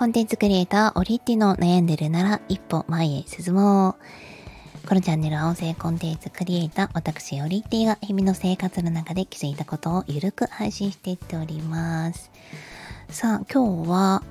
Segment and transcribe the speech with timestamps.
[0.00, 3.98] コンテンツクリエイター、オリッティの悩んでるなら一歩前へ進も
[4.82, 4.88] う。
[4.88, 12.30] このチャンネルは音声コンテンツクリエイター、私、オリッティが日々の生活の中で気づいたことをゆるく配信していっております。
[13.10, 14.22] さあ、今日は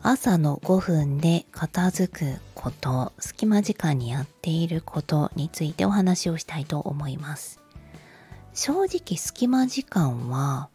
[0.00, 7.60] 朝の5分で片付くこと、隙間時間にやっていることについてお話をしたいと思います。
[8.54, 10.68] 正直隙間時間は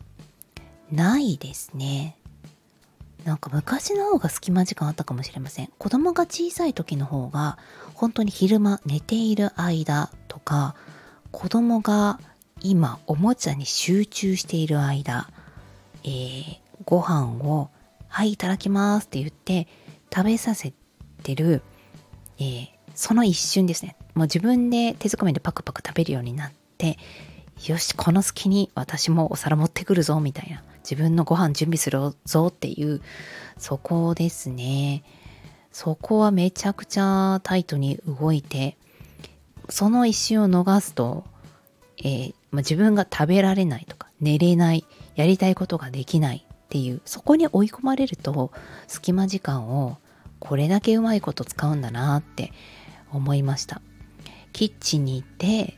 [0.91, 2.17] ないですね。
[3.26, 5.70] なんか昔の方が隙間時間あったかもしれません。
[5.80, 7.58] 子供が小さい時の方が
[7.96, 10.76] 本当に昼間寝ている間とか
[11.32, 12.20] 子供が
[12.62, 15.28] 今おもちゃに集中している間、
[16.04, 17.70] えー、ご飯を
[18.08, 19.68] はいいただきますって言って
[20.14, 20.72] 食べさせ
[21.23, 21.64] てる、
[22.38, 23.98] えー、その一瞬ですね。
[24.14, 26.98] もう自分で手づかみでパクパク食べるようになって
[27.64, 30.62] よし、この隙に私もお皿持ってくるぞ、みたいな。
[30.89, 33.02] 自分のご飯準備するぞっていう、
[33.58, 35.03] そこですね。
[35.72, 38.77] そこはめちゃくちゃタイトに動いて、
[39.67, 41.25] その一瞬を逃すと、
[41.97, 48.52] えーまあ、自分が食べられないとか、寝れない、やりたいことができないっていう、そこに追い込まれると、
[48.88, 49.97] 隙間時間を
[50.39, 52.53] これだけうまいこと使うんだなって
[53.11, 53.81] 思いました。
[54.53, 55.77] キッチンに行って、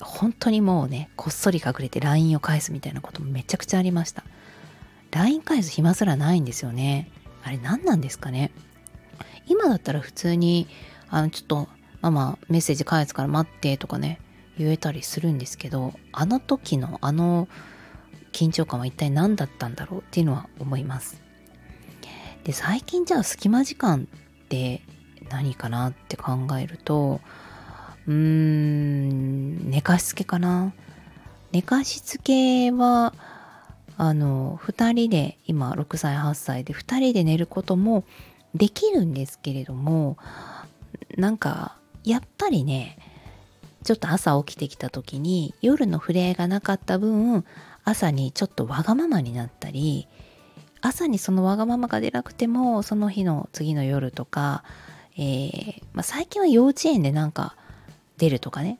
[0.00, 4.23] 本当にもうね、こっそり隠れて LINE を返すみたいなこともめちゃくちゃありました。
[5.14, 7.10] LINE 返す暇すらないんですよね。
[7.44, 8.50] あれ何なんですかね。
[9.46, 10.66] 今だったら普通に、
[11.08, 11.68] あの、ちょっと、
[12.00, 14.20] ママメッセージ返すから待ってとかね、
[14.58, 17.48] 言えたりするんですけど、あの時のあの
[18.32, 21.22] 緊張感は一体何だったんだろうっていうのは思います。
[22.44, 24.06] で、最近じゃあ隙間時間
[24.44, 24.82] って
[25.30, 27.20] 何かなって考えると、
[28.06, 30.74] うーん、寝かしつけかな。
[31.52, 33.14] 寝かしつけは、
[33.96, 38.04] あの、2人で、今6歳、8歳で2人で寝ることも
[38.54, 40.16] できるんですけれども、
[41.16, 42.98] なんか、やっぱりね、
[43.84, 47.44] ちょっと朝起きてきた時に夜の触れ合いがなかった分、
[47.84, 50.08] 朝にちょっとわがままになったり、
[50.80, 54.64] 朝にそのわがままが出なくても、その日の次の夜とか、
[55.16, 57.56] えーまあ、最近は幼稚園でなんか、
[58.16, 58.78] 出るとかね。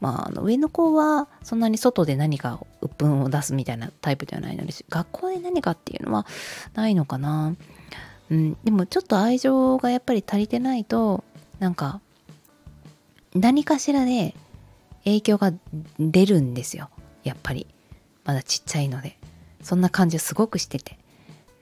[0.00, 6.26] まあ、あの上の子はそんなに外で何か鬱憤を出すみたいなタイプではないので学校で何かっていうのは
[6.74, 7.54] ないのかな。
[8.28, 11.24] うん、でもちょっと愛情がやっぱり足りてないと
[11.60, 12.00] なんか
[13.34, 14.34] 何かしらで
[15.04, 15.52] 影響が
[15.98, 16.90] 出るんですよ。
[17.22, 17.66] やっぱり。
[18.24, 19.16] まだちっちゃいので。
[19.62, 20.98] そんな感じをすごくしてて。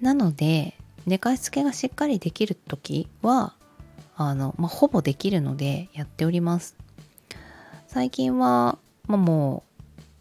[0.00, 3.54] なので寝かしつけがしっかりできる時は
[4.16, 6.76] あの、まあ、ほぼできるのでやっております。
[7.94, 9.62] 最近は、まあ、も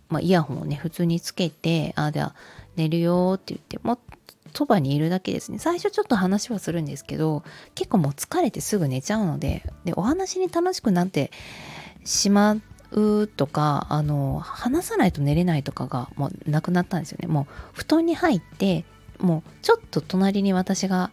[0.09, 2.35] う、まあ、イヤホンをね普通につけてあじゃあ
[2.75, 3.97] 寝るよって言っても
[4.53, 5.57] そばにいるだけですね。
[5.57, 7.41] 最初ちょっと話はするんですけど
[7.73, 11.31] 結構もう疲れてすぐ寝ちゃうのででお話に楽しくなって
[12.05, 12.57] しま
[12.91, 17.27] うとかあの話さないと寝れないとかがもうなくなったんですよね。
[17.27, 18.85] もう布団に入って
[19.17, 21.09] もうちょっと隣に私が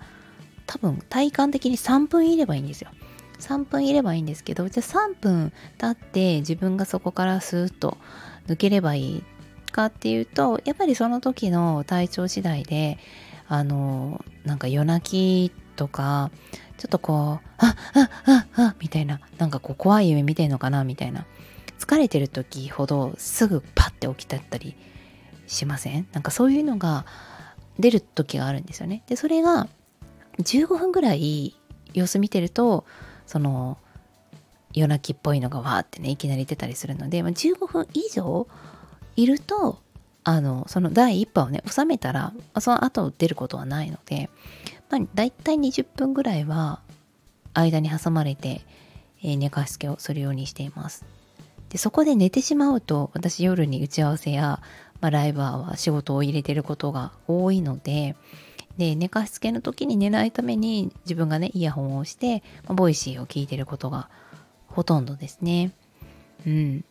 [0.67, 2.91] 多分体感的に3分いればいいんですよ。
[3.41, 7.97] 3分いればいいんですけどじゃあ3分経って自分がそこからスーッと
[8.47, 9.25] 抜ければいい
[9.73, 12.99] かっていうとやっぱりその時の体調次第で
[13.49, 16.31] あのなんか夜泣きとか
[16.77, 21.27] ちょっとこうああああみたいななんかこう怖い夢見てんのかなみたいな
[21.79, 24.77] 疲れてる時ほどすぐパッて起きたったり
[25.47, 26.07] しません？
[26.13, 27.07] なんかそういうのが
[27.79, 29.03] 出る時があるんですよね。
[29.07, 29.69] でそれが
[30.39, 31.57] 15分ぐらい
[31.93, 32.85] 様子見てると
[33.31, 33.79] その
[34.73, 38.49] 夜泣きっぽいのがわーってねいきなり出たりするので、まあ、15分以上
[39.15, 39.79] いると
[40.25, 44.31] あのその第1波をね収めたら、その後出ることはないので、
[44.91, 46.81] まあ、だいたい20分ぐらいは
[47.55, 48.63] 間に挟まれて、
[49.23, 51.05] えー寝かしつけをするようにしています。
[51.69, 54.61] でそこで寝てしまうと私夜に打ち合わせや、
[55.01, 58.17] まあ、ライバーは仕事を入れてることが多いので
[58.79, 64.09] で寝かしつけの時に寝ないために自分がねイヤホンをして、まあ、 Voicy を聞いてることが
[64.69, 65.73] ほとんどですね。
[66.47, 66.85] うん。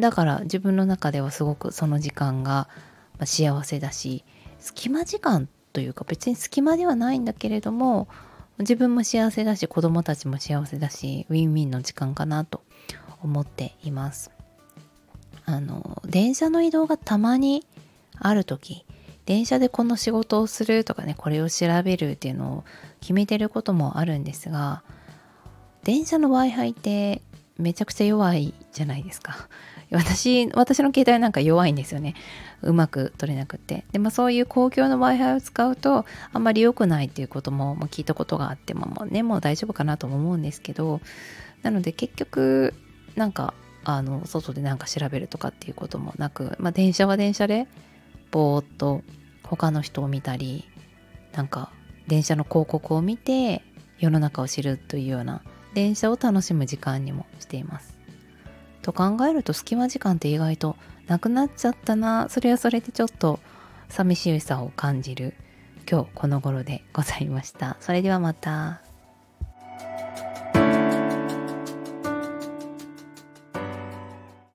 [0.00, 2.68] だから自分の中ではすごくその時間が
[3.24, 4.24] 幸せだし
[4.58, 8.08] 隙間時間というか別に隙間ではないんだけれども
[8.58, 12.62] 自分も幸せだし子供たちも幸せだしウィンウィンの時間かなと
[13.22, 14.30] 思っています。
[15.46, 17.66] あの電車の移動がたまに
[18.18, 18.86] ある時
[19.26, 22.64] 電車でこの仕事をするとかねこれを調べるっていうのを
[23.00, 24.82] 決めてることもあるんですが
[25.84, 27.20] 電車の w i f i って
[27.58, 29.48] めちゃくちゃ弱いじゃないですか。
[29.92, 32.14] 私、私の携帯なんか弱いんですよね。
[32.62, 33.84] うまく取れなくて。
[33.92, 41.00] で、まあそういう公共の Wi-Fi を使うとあんまり良くないっていうことも聞いたことがあって、まあね、もう大丈夫かなとも思うんですけど、
[41.62, 42.74] なので結局、
[43.14, 43.54] なんか、
[43.84, 47.68] あの、外でなんか調べるとかっていうこともなく、まあ電車は電車で、
[48.34, 49.02] ぼーっと
[49.44, 50.64] 他の人を見たり、
[51.34, 51.70] なんか
[52.08, 53.62] 電車の広告を見て
[54.00, 55.42] 世の中を知るというような
[55.72, 57.96] 電車を楽しむ時間にもしています。
[58.82, 60.74] と考えると隙間時間って意外と
[61.06, 63.38] なくなっちゃったなそれはそれでちょっと
[63.88, 65.34] 寂しさを感じる
[65.88, 67.76] 今日この頃でございました。
[67.78, 68.83] それではまた。